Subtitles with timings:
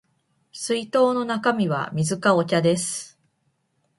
[0.51, 3.19] 水筒の中身は水かお茶です